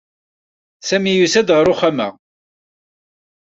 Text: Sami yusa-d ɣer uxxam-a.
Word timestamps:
Sami 0.87 1.11
yusa-d 1.13 1.49
ɣer 1.53 1.65
uxxam-a. 1.73 2.09